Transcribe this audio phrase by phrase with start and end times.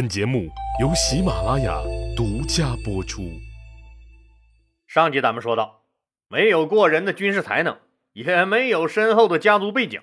[0.00, 0.48] 本节目
[0.80, 1.78] 由喜马拉雅
[2.16, 3.38] 独家播出。
[4.88, 5.82] 上集咱们说到，
[6.26, 7.78] 没有过人的军事才能，
[8.14, 10.00] 也没有深厚的家族背景，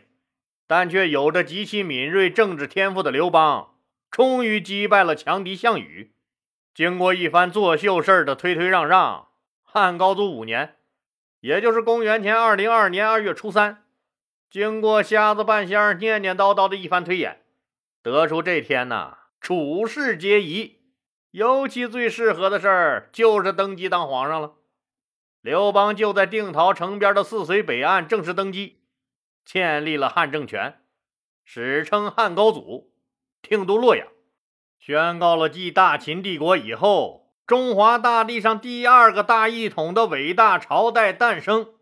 [0.68, 3.73] 但却有着极其敏锐政治天赋的刘邦，
[4.12, 6.14] 终于击败了强敌项羽。
[6.75, 9.29] 经过一番作秀事儿的推推让让，
[9.64, 10.75] 汉高祖五年，
[11.39, 13.84] 也就是公元前二零二年二月初三，
[14.48, 17.41] 经过瞎子半仙念念叨叨的一番推演，
[18.04, 19.16] 得出这天呐。
[19.39, 20.81] 处事皆宜，
[21.31, 24.55] 尤其最适合的事儿就是登基当皇上了。
[25.41, 28.81] 刘邦就在定陶城边的泗水北岸正式登基，
[29.45, 30.81] 建立了汉政权，
[31.45, 32.92] 史称汉高祖，
[33.42, 34.08] 定都洛阳，
[34.80, 41.73] 宣告了继大秦帝国以后，中华大地上第二个大一统的伟大朝代诞生。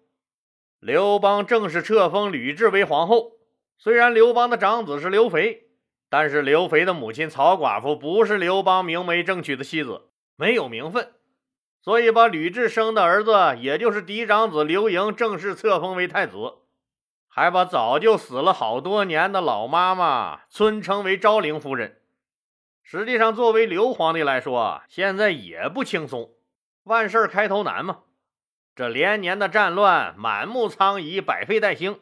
[0.79, 3.31] 刘邦正式册封吕雉为皇后，
[3.79, 5.64] 虽然刘邦的长子是刘肥。
[6.17, 11.11] 但是刘肥的母亲曹寡妇不是刘邦明媒正娶的妻子，没有名分，
[11.81, 16.37] 所以把吕雉生的儿子，也就是嫡长子刘盈正式册封为太子，
[17.27, 21.99] 还把早就死了好多年的老妈妈尊称为昭陵夫人。
[22.81, 26.29] 实际上，作为刘皇帝来说，现在也不轻松，
[26.85, 28.03] 万事开头难嘛。
[28.73, 31.99] 这连年的战乱，满目疮痍，百废待兴，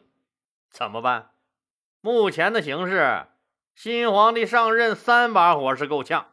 [0.70, 1.30] 怎么办？
[2.00, 3.26] 目前的形势。
[3.74, 6.28] 新皇帝上任三把火是够呛，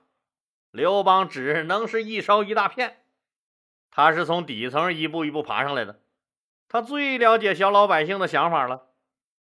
[0.69, 2.97] 刘邦只能是一烧一大片。
[3.89, 5.99] 他是从底层一步一步爬上来的，
[6.69, 8.83] 他最了解小老百姓的想法了。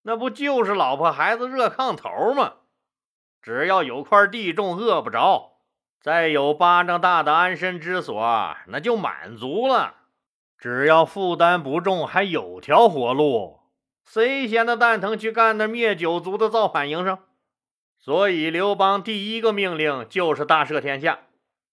[0.01, 2.55] 那不就是老婆孩子热炕头吗？
[3.41, 5.59] 只要有块地种，饿不着，
[6.01, 9.95] 再有巴掌大的安身之所，那就满足了。
[10.57, 13.61] 只要负担不重，还有条活路，
[14.03, 17.19] 谁闲得蛋疼去干那灭九族的造反营生？
[18.05, 21.21] 所以，刘邦第一个命令就是大赦天下，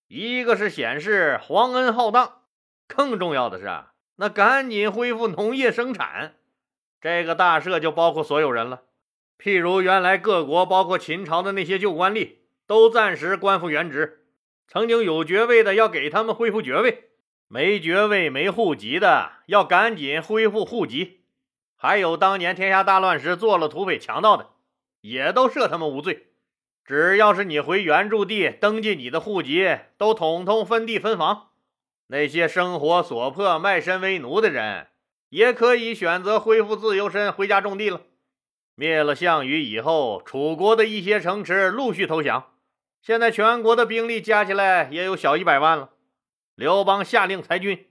[0.09, 2.41] 一个是显示皇恩浩荡，
[2.89, 6.37] 更重要的是啊，那赶紧恢复农业生产。
[7.03, 8.81] 这个大赦就包括所有人了，
[9.39, 12.37] 譬如原来各国，包括秦朝的那些旧官吏，
[12.67, 14.21] 都暂时官复原职；
[14.67, 17.11] 曾经有爵位的，要给他们恢复爵位；
[17.47, 21.19] 没爵位、没户籍的，要赶紧恢复户籍；
[21.77, 24.49] 还有当年天下大乱时做了土匪强盗的。
[25.03, 26.29] 也都赦他们无罪，
[26.85, 31.51] 只要是你回原住地登记你的户籍，都统统分地分房。
[32.07, 34.89] 那些生活所迫卖身为奴的人，
[35.31, 38.03] 也可以选择恢复自由身，回家种地了。
[38.75, 42.55] 灭了项羽以后，楚国的一些城池陆续投降，
[43.03, 45.91] 现在全国的兵力加起来也有小一百万了。
[46.55, 47.87] 刘邦下令裁军，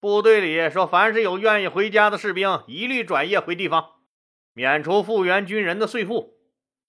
[0.00, 3.92] 部队里说，凡是有愿意回家的士兵，一律转业回地方，
[4.52, 6.39] 免除复员军人的税赋。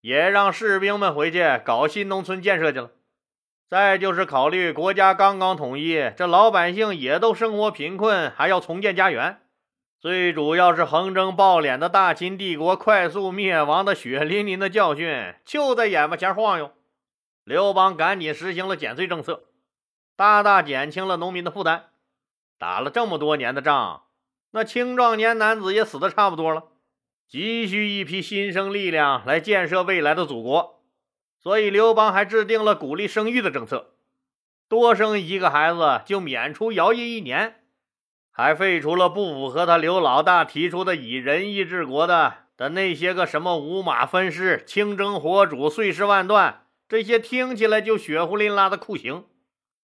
[0.02, 2.92] 也让士兵们回去搞新农村建设去了。
[3.70, 9.40] 再就是考虑国家刚刚统一，这老百姓也都生活贫困，还要重建家园。
[10.00, 16.72] 最主要是横征暴敛的大秦帝国快速灭亡的血淋淋的教训就在眼巴前晃悠。
[17.44, 19.44] 刘邦赶紧实行了减税政策，
[20.16, 21.86] 大大减轻了农民的负担。
[22.58, 24.04] 打了这么多年的仗，
[24.52, 26.64] 那青壮年男子也死的差不多了。
[27.32, 30.84] 急需一批新生力量来建设未来的祖国，
[31.42, 33.94] 所以刘邦还制定了鼓励生育的政策，
[34.68, 37.64] 多生一个孩子就免除徭役一年，
[38.32, 49.24] 还废除了不符合他刘老大提出的以仁义治国的的那些个什么五马分尸、清蒸火煮、碎尸万段这些听起来就血呼淋拉的酷刑。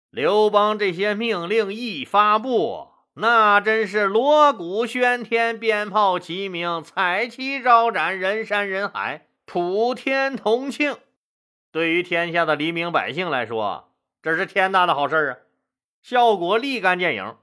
[0.08, 2.95] 刘邦这些命令一发布。
[3.18, 10.98] 那真是锣鼓喧天，鞭炮齐鸣，彩旗招展，人山人海，普天同庆。
[11.72, 13.90] 对于天下的黎民百姓来说，
[14.20, 15.36] 这是天大的好事啊！
[16.02, 17.36] 效果立竿见影，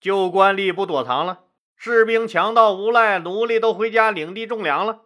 [0.00, 1.40] 旧官吏不躲藏了，
[1.74, 5.00] 士兵、强盗、无赖、奴隶都回家领地种粮了。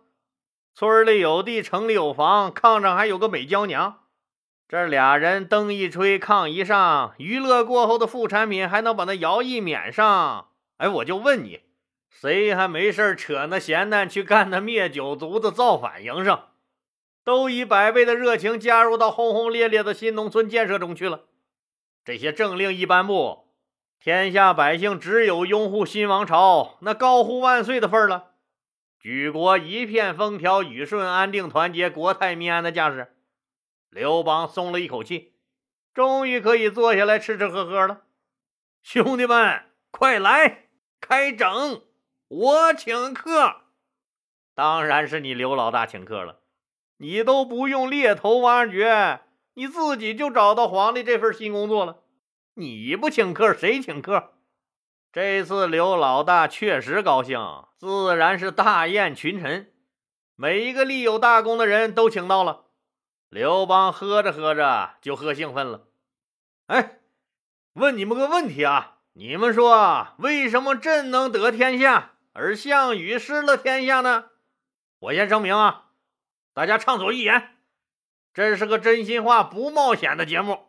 [0.74, 4.00] 村里有地，城里有房，炕上还有个美娇娘。
[4.68, 10.48] 这俩人灯一吹，炕一上，娱乐过后的副产品还能把那徭役免上？
[10.78, 11.60] 哎，我就问你，
[12.10, 16.40] 谁还没事扯那闲蛋去干那灭九族的造反营生？
[17.22, 21.26] 都以百倍的热情加入到轰轰烈烈的新农村建设中去了。
[22.04, 23.46] 这些政令一颁布，
[24.00, 28.32] 天下百姓只有拥护新王朝、那高呼万岁的份了。
[28.98, 33.12] 举国一片风调雨顺、安定团结、国泰民安的架势。
[33.90, 35.34] 刘邦松了一口气，
[35.94, 38.02] 终于可以坐下来吃吃喝喝了。
[38.82, 40.68] 兄弟们，快来
[41.00, 41.82] 开整，
[42.28, 43.62] 我请客。
[44.54, 46.40] 当然是你刘老大请客了，
[46.98, 49.20] 你都不用猎头挖掘，
[49.54, 52.02] 你自己就找到皇帝这份新工作了。
[52.54, 54.34] 你不请客，谁请客？
[55.12, 57.40] 这次刘老大确实高兴，
[57.78, 59.72] 自然是大宴群臣，
[60.34, 62.65] 每一个立有大功的人都请到了。
[63.28, 65.88] 刘邦喝着喝着就喝兴奋了。
[66.66, 67.00] 哎，
[67.74, 74.30] 问你们个问题啊，你们说为什么朕能得天下，而项羽失了天下呢？
[74.98, 75.90] 我先声明啊，
[76.54, 77.56] 大家畅所欲言，
[78.32, 80.68] 这是个真心话不冒险的节目，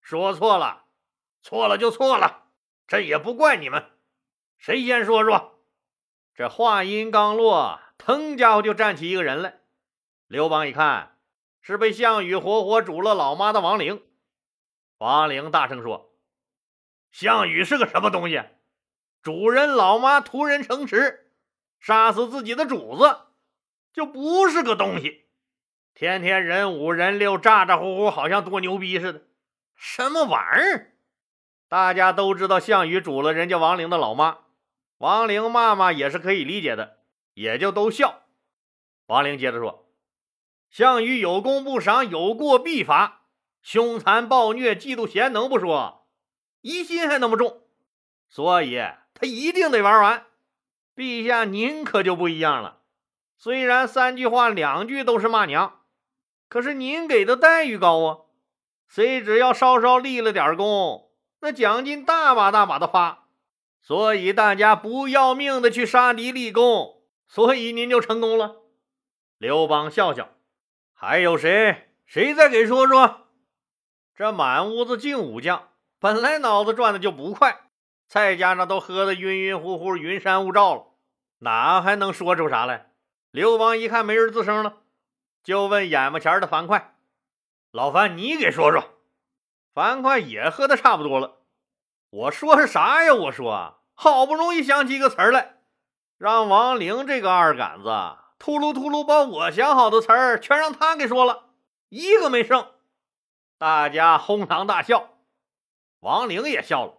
[0.00, 0.84] 说错了。
[1.44, 2.44] 错了就错了，
[2.86, 3.90] 这也不怪你们。
[4.58, 5.58] 谁先说说？
[6.34, 9.58] 这话音刚落，腾家伙就站起一个人来。
[10.28, 11.11] 刘邦一看，
[11.62, 14.02] 是被项羽活活煮了老妈的王陵。
[14.98, 16.12] 王陵大声说
[17.10, 18.42] ：“项羽是个什么东西？
[19.22, 21.32] 主人老妈屠人城池，
[21.78, 23.20] 杀死自己的主子，
[23.92, 25.26] 就不是个东西。
[25.94, 29.22] 天天人五人六，咋咋呼呼，好像多牛逼似的。
[29.76, 30.92] 什么玩意儿？”
[31.68, 34.38] 大家都知道项羽煮了人家王陵的老妈，
[34.98, 36.98] 王陵骂骂也是可以理解的，
[37.34, 38.24] 也就都笑。
[39.06, 39.81] 王陵接着说
[40.72, 43.26] ：“项羽有功不赏，有过必罚，
[43.60, 46.06] 凶残暴虐，嫉妒贤能不说，
[46.62, 47.60] 疑心还那么重，
[48.30, 48.80] 所以
[49.12, 50.24] 他一定得玩完。
[50.96, 52.78] 陛下您可就不一样了，
[53.36, 55.82] 虽然三句话两句都是骂娘，
[56.48, 58.18] 可是您给的待遇高啊，
[58.88, 61.10] 谁只要稍稍立了点功。”
[61.44, 63.26] 那奖金大把大把的发，
[63.82, 68.62] 所以大家不要命的去杀敌立功，所以您就成功了。
[69.36, 70.30] 刘邦笑笑，
[71.04, 71.88] 还有谁？
[72.06, 73.26] 谁再给说说？
[74.14, 77.62] 这满屋子净武将，本来脑子转的就不快，
[78.06, 80.84] 再加上都喝得晕晕乎乎、云山雾罩了，
[81.40, 82.92] 哪还能说出啥来？
[83.32, 84.74] 刘邦一看没人吱声了，
[85.42, 86.94] 就问眼巴前的樊哙
[87.72, 88.84] ：“老樊，你给说说。”
[89.74, 91.38] 樊哙也喝的差不多了，
[92.10, 93.12] 我说是啥呀？
[93.12, 95.56] 我说好不容易想起一个词儿来，
[96.16, 97.90] 让王陵这个二杆子
[98.42, 101.50] 秃噜秃噜把我想好的词儿全让他给说了，
[101.90, 102.72] 一个没剩。
[103.56, 105.10] 大家哄堂大笑，
[106.00, 106.94] 王陵也笑了。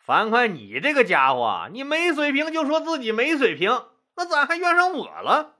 [0.00, 5.54] 樊哙，你这个家伙，你没水平就说自己没水平，那咋还怨上我了？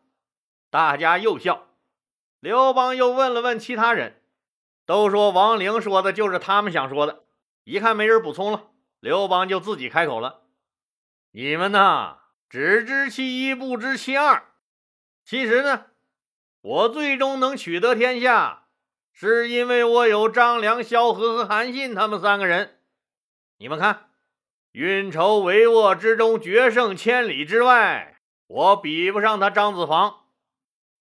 [0.68, 1.68] 大家又笑。
[2.40, 4.20] 刘邦又问了问其他人。
[4.84, 7.22] 都说王陵说的就是他们想说的，
[7.62, 10.40] 一看没人补充了，刘邦就自己开口了
[11.30, 12.18] ：“你们呐，
[12.48, 14.42] 只知其一，不知其二。
[15.28, 15.84] 其实呢，
[16.62, 18.68] 我最终能取得天下，
[19.12, 22.78] 是因为我有张良、萧何和韩信他们三个人。
[23.58, 24.08] 你们看，
[24.72, 28.16] 运筹帷幄之中，决胜千里之外，
[28.46, 30.20] 我比不上他张子房。”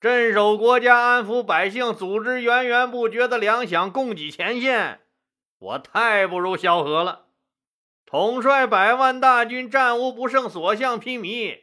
[0.01, 4.99] 镇守国家、安抚百姓、组织源源不绝的粮饷供给前线，
[5.57, 7.27] 我太不如萧何了。
[8.05, 11.61] 统帅百万大军，战无不胜，所向披靡，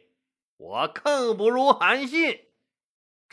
[0.57, 2.44] 我更不如韩信。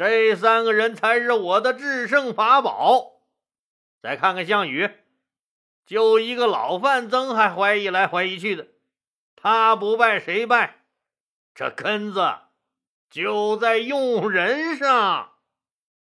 [0.04, 3.20] 这三个人才是我的制胜法宝。
[4.02, 4.90] 再看看项羽，
[5.86, 8.66] 就一个老范增，还怀疑来怀疑去的，
[9.36, 10.82] 他不败谁败？
[11.54, 12.34] 这根子。
[13.08, 15.34] 就在用人上，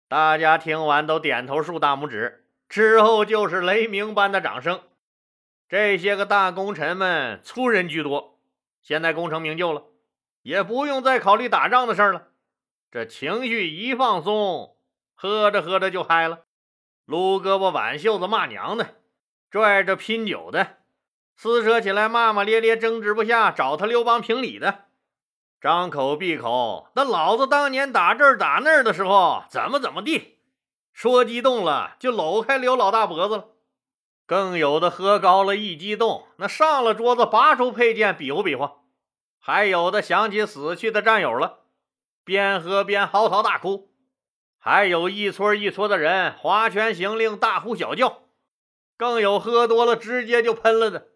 [0.07, 4.81] 大家听完都点头竖大拇指，之后就是雷鸣般的掌声。
[5.69, 8.39] 这些个大功臣们粗人居多，
[8.81, 9.83] 现在功成名就了，
[10.41, 12.29] 也不用再考虑打仗的事了。
[12.93, 14.75] 这情绪一放松，
[15.15, 16.41] 喝着喝着就嗨了，
[17.05, 18.97] 撸胳膊挽袖子骂娘的，
[19.49, 20.77] 拽着拼酒的，
[21.35, 24.81] 撕扯起来骂骂咧咧，争执不下，找他刘邦评理的。
[25.59, 30.37] 张口闭口，那老子当年打这儿打那儿的时候怎么怎么地，
[30.93, 33.45] 说激动了就搂开刘老大脖子了。
[34.27, 38.81] 更有的喝高了，一激动那上了桌子，拔出佩剑比划比划。
[39.39, 41.62] 还有的想起死去的战友了，
[42.23, 43.89] 边喝边嚎啕大哭。
[44.57, 48.23] 还有一撮一撮的人划拳行令，大呼小叫。
[48.95, 51.07] 更有喝多了直接就喷了的。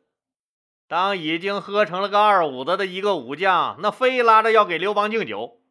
[0.90, 5.62] 当已经喝成了个二五子的一个武将，那非拉着要给刘邦敬酒，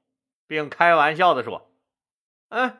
[0.46, 1.70] 并开玩笑的说
[2.48, 2.78] ：“哎，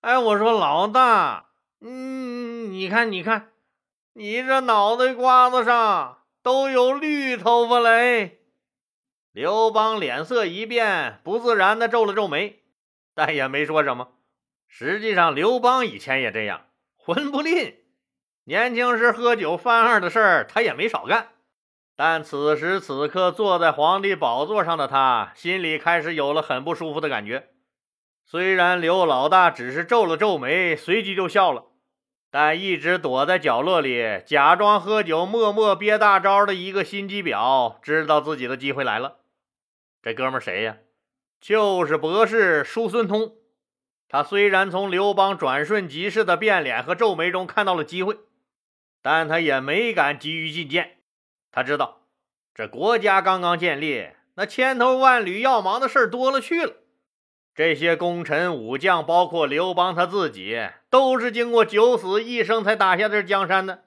[0.00, 3.52] 哎，我说老大，嗯，你看，你看，
[4.14, 8.37] 你这脑袋瓜子上都有绿头发嘞。”
[9.32, 12.60] 刘邦脸色一变，不自然的皱了皱眉，
[13.14, 14.12] 但也没说什么。
[14.66, 16.66] 实际上，刘邦以前也这样，
[16.96, 17.76] 混不吝，
[18.44, 21.28] 年轻时喝酒犯二的事儿，他也没少干。
[21.94, 27.48] 但此时此刻，坐在皇帝宝座上的他，心里开始有了很不舒服的感觉。
[28.24, 31.64] 虽然刘老大只是皱了皱眉，随即就笑了，
[32.30, 39.16] 但一直躲在角落里假装喝酒、默默憋大招的一个心机婊，知道自己的机会来了。
[40.02, 40.76] 这哥们谁呀？
[41.40, 43.36] 就是博士叔孙通。
[44.08, 48.18] 他虽然从刘邦转瞬即逝的变脸和皱眉中看到了机会，
[49.02, 50.98] 但他也没敢急于进谏。
[51.52, 52.00] 他知道，
[52.54, 56.74] 这国家刚刚建立，那千头万缕要忙的事多了去了。
[57.58, 63.82] 这些功臣武将，包括刘邦他自己，都是经过九死一生才打下这江山的，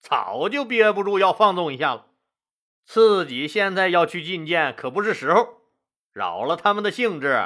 [0.00, 2.06] 早就憋不住要放纵一下了。
[2.86, 5.58] 自己现在要去觐见，可不是时候，
[6.14, 7.38] 扰了他们的兴致。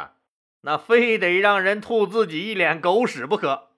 [0.60, 3.70] 那非得让人吐自己一脸狗屎不可，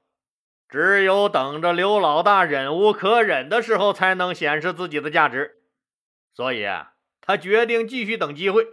[0.69, 5.63] 只有等着刘老大忍无可忍的时候，才能显示自己的价值。
[6.35, 6.67] 所以，
[7.23, 8.67] 他决定继续等机会，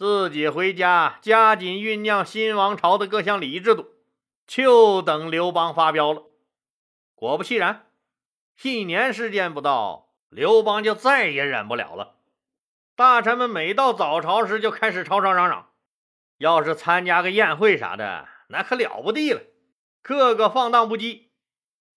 [0.00, 3.90] 自己回家加紧酝酿新王朝的各项礼仪制度，
[4.46, 6.22] 就等刘邦发飙了。
[7.14, 7.84] 果不其然，
[8.62, 12.14] 一年时间不到，刘邦就再也忍不了了。
[12.96, 15.68] 大臣们每到早朝时，就开始吵吵嚷嚷。
[16.38, 19.42] 要是参加个宴会啥的，那可了不地了，
[20.00, 21.24] 个个放荡不羁，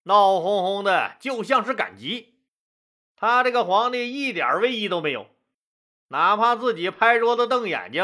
[0.03, 2.35] 闹哄哄的，就像是赶集。
[3.15, 5.27] 他这个皇帝一点威仪都没有，
[6.13, 8.03] 哪怕自己拍桌子瞪眼睛，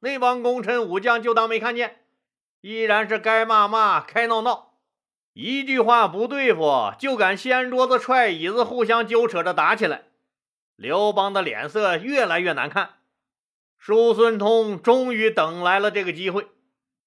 [0.00, 2.06] 那帮功臣武将就当没看见，
[2.62, 4.78] 依然是该骂骂，该闹闹，
[5.34, 10.04] 一句话不对付就敢掀桌子、踹椅子，互相揪扯着打起来。
[10.76, 12.94] 刘邦的脸色越来越难看。
[13.76, 16.48] 叔孙通终于等来了这个机会，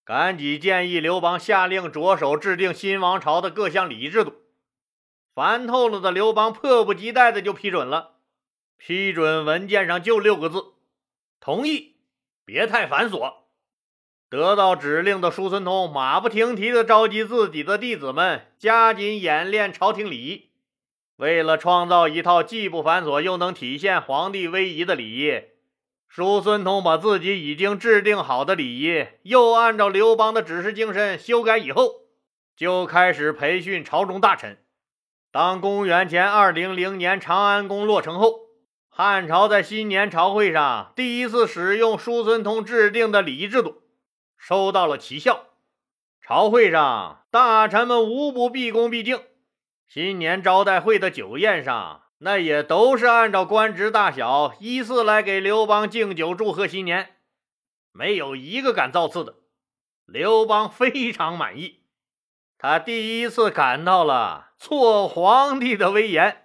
[0.03, 4.35] 赶紧建议刘邦下令着手制定新王朝的各项礼仪制度。
[5.33, 8.11] 烦透了的刘邦迫不及待的就批准了。
[8.77, 10.63] 批准文件上就六个字：
[11.39, 11.95] 同意，
[12.43, 13.33] 别太繁琐。
[14.29, 20.49] 得到指令的叔孙通马不停蹄地召集自己的弟子们，加紧演练朝廷礼仪。
[21.17, 25.43] 为了创造一套既不繁琐又能体现皇帝威仪的礼仪。
[26.09, 32.01] 叔孙通把自己已经制定好的礼仪，又按照刘邦的指示精神修改以后，
[32.55, 34.57] 就开始培训朝中大臣。
[35.31, 38.44] 当公元前二零零年长安宫落成后，
[38.97, 43.81] 汉朝在新年朝会上第一次使用叔孙通制定的礼仪制度，
[44.37, 45.47] 收到了奇效。
[46.21, 49.19] 朝会上，大臣们无不毕恭毕敬。
[49.85, 52.03] 新年招待会的酒宴上。
[52.19, 57.17] 那也都是按照官职大小依次来给刘邦敬酒祝贺新年，
[57.91, 59.35] 没有一个敢造次的。
[60.05, 61.81] 刘邦非常满意，
[62.57, 66.44] 他第一次感到了做皇帝的威严。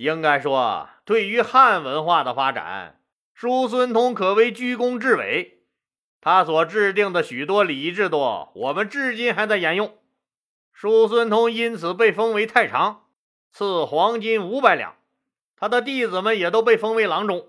[0.00, 2.98] 应该说，对于汉文化的发展，
[3.34, 5.58] 叔孙通可谓居功至伟。
[6.22, 9.98] 他所制定的许多礼仪制度，我们至今还在沿用。
[10.72, 13.08] 叔孙通因此被封为太常。
[13.52, 14.94] 赐黄金五百两，
[15.54, 17.48] 他的弟子们也都被封为郎中。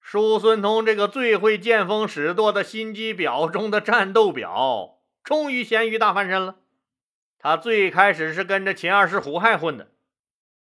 [0.00, 6.56] 叔孙通这个最会见风使舵的心机婊中的战斗婊，终于咸鱼大翻身了。
[7.38, 9.92] 他最开始是跟着秦二世胡亥混的，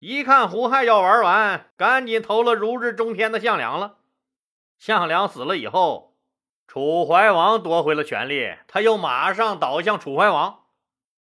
[0.01, 3.97] 一看胡亥要玩完，赶紧投了如日中天的项梁了。
[4.79, 6.15] 项梁死了以后，
[6.69, 10.61] 楚怀王夺回了权力，他又马上倒向楚怀王。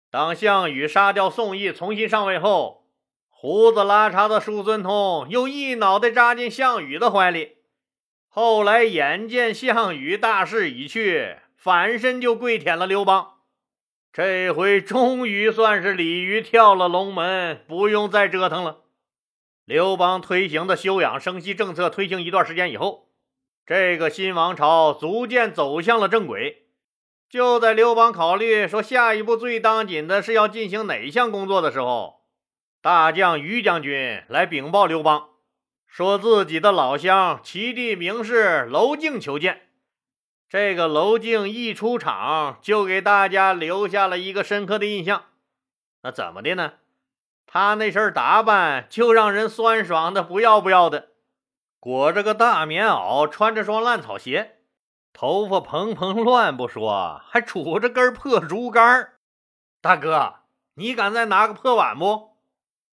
[0.09, 2.87] 当项羽杀掉宋义，重新上位后。
[3.27, 7.57] 胡子拉碴的叔孙通又一脑袋扎进项羽的怀里，
[8.29, 13.40] 后来眼见项羽大势已去，反身就跪舔了刘邦。
[14.13, 18.81] 这回终于算是鲤鱼跳了龙门，不用再折腾了。
[19.63, 23.07] 刘邦推行的休养生息政策推行一段时间以后，
[23.65, 26.67] 这个新王朝逐渐走向了正轨。
[27.29, 32.25] 就在刘邦考虑说下一步最当紧的是要进行哪项工作的时候，
[32.81, 35.29] 大将于将军来禀报刘邦，
[35.87, 39.69] 说自己的老乡齐地名士娄敬求见。
[40.51, 45.23] 这个娄静一出场，就给大家留下了一个深刻的印象。
[46.01, 46.73] 那怎么的呢？
[47.47, 51.11] 他那身打扮就让人酸爽的不要不要的，
[51.79, 54.57] 裹着个大棉袄，穿着双烂草鞋，
[55.13, 59.13] 头发蓬蓬乱不说，还杵着根破竹竿。
[59.79, 60.39] 大哥，
[60.73, 62.35] 你敢再拿个破碗不？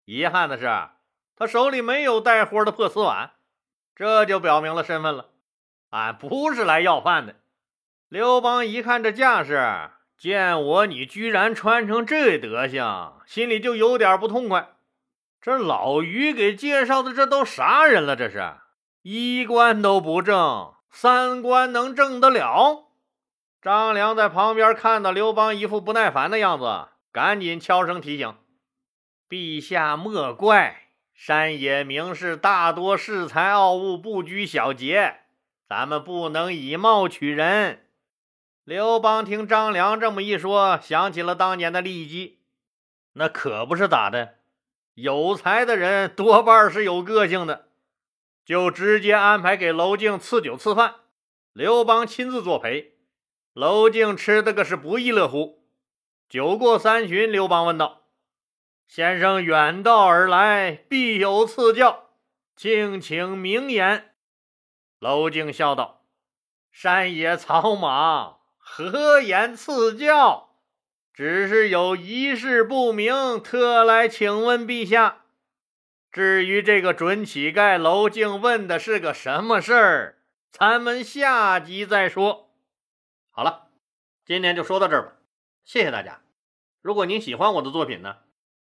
[0.07, 0.89] 遗憾的是，
[1.37, 3.33] 他手里没有带货的破瓷碗，
[3.95, 5.27] 这就表明了身份了。
[5.91, 7.35] 俺不是来要饭的。
[8.12, 9.88] 刘邦一看这架势，
[10.19, 14.69] 见我你居然穿成这德行，心里就有点不痛快。
[15.40, 18.14] 这老于给介绍的，这都啥人了？
[18.14, 18.52] 这是
[19.00, 22.90] 衣冠都不正，三观能正得了？
[23.62, 28.35] 张良在旁边看到刘邦一副不耐烦的样子，赶紧悄声提醒。
[29.26, 35.21] 陛下莫怪，山野名士大多恃才傲物，不拘小节，
[35.66, 37.82] 咱们不能以貌取人。
[38.64, 42.38] 刘邦听张良这么一说，想起了当年的骊姬，
[43.14, 44.37] 那可不是咋的。
[44.95, 47.71] 有才的人多半是有个性的，
[48.45, 50.95] 就直接安排给娄敬赐酒赐饭，
[51.52, 52.99] 刘邦亲自作陪。
[53.52, 55.66] 娄敬吃的个是不亦乐乎。
[56.28, 58.02] 酒过三巡，刘邦问道
[58.87, 62.11] ：“先生远道而来，必有赐教，
[62.54, 64.14] 敬请明言。”
[65.00, 66.04] 娄敬笑道
[66.71, 68.38] ：“山野草莽。”
[68.75, 70.49] 何言赐教？
[71.12, 75.26] 只是有一事不明，特来请问陛下。
[76.11, 82.49] 至于这个准乞丐娄敬问的是个什么事儿，咱们下集再说。
[83.31, 83.69] 好了，
[84.25, 85.12] 今天就说到这儿吧，
[85.62, 86.23] 谢谢大家。
[86.81, 88.21] 如果您喜欢我的作品呢，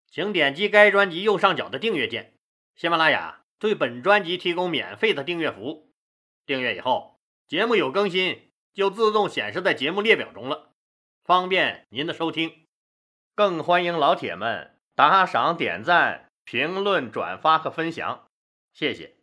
[0.09, 2.35] 请点击该专辑右上角的订阅键。
[2.73, 5.91] 喜马拉雅对本专辑提供免费的订阅服务，
[6.45, 8.48] 订阅以后，节目有更新。
[8.79, 10.69] 就自动显示在节目列表中了，
[11.25, 12.65] 方便您的收听。
[13.35, 18.29] 更欢迎老铁们打赏、点赞、评论、转发和分享，
[18.73, 19.18] 谢谢。